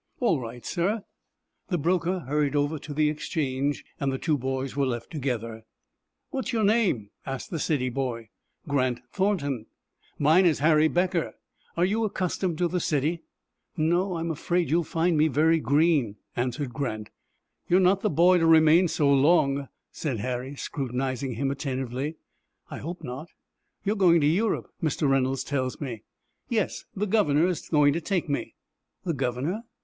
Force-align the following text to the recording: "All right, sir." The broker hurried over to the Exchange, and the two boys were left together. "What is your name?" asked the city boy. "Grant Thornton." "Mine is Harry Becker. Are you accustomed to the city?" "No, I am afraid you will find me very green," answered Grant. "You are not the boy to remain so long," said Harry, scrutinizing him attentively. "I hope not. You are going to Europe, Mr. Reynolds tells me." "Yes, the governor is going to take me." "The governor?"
"All 0.19 0.39
right, 0.39 0.65
sir." 0.65 1.03
The 1.67 1.77
broker 1.77 2.21
hurried 2.21 2.55
over 2.55 2.79
to 2.79 2.91
the 2.91 3.07
Exchange, 3.07 3.85
and 3.99 4.11
the 4.11 4.17
two 4.17 4.35
boys 4.35 4.75
were 4.75 4.87
left 4.87 5.11
together. 5.11 5.63
"What 6.31 6.47
is 6.47 6.53
your 6.53 6.63
name?" 6.63 7.11
asked 7.23 7.51
the 7.51 7.59
city 7.59 7.89
boy. 7.89 8.29
"Grant 8.67 9.01
Thornton." 9.11 9.67
"Mine 10.17 10.47
is 10.47 10.57
Harry 10.57 10.87
Becker. 10.87 11.35
Are 11.77 11.85
you 11.85 12.03
accustomed 12.03 12.57
to 12.57 12.67
the 12.67 12.79
city?" 12.79 13.21
"No, 13.77 14.13
I 14.15 14.21
am 14.21 14.31
afraid 14.31 14.71
you 14.71 14.77
will 14.77 14.83
find 14.85 15.19
me 15.19 15.27
very 15.27 15.59
green," 15.59 16.15
answered 16.35 16.73
Grant. 16.73 17.11
"You 17.69 17.77
are 17.77 17.79
not 17.79 18.01
the 18.01 18.09
boy 18.09 18.39
to 18.39 18.47
remain 18.47 18.87
so 18.87 19.07
long," 19.07 19.69
said 19.91 20.19
Harry, 20.21 20.55
scrutinizing 20.55 21.33
him 21.33 21.51
attentively. 21.51 22.15
"I 22.71 22.79
hope 22.79 23.03
not. 23.03 23.27
You 23.85 23.93
are 23.93 23.97
going 23.97 24.19
to 24.21 24.25
Europe, 24.27 24.71
Mr. 24.81 25.07
Reynolds 25.07 25.43
tells 25.43 25.79
me." 25.79 26.01
"Yes, 26.49 26.85
the 26.95 27.05
governor 27.05 27.45
is 27.45 27.69
going 27.69 27.93
to 27.93 28.01
take 28.01 28.27
me." 28.27 28.55
"The 29.03 29.13
governor?" 29.13 29.61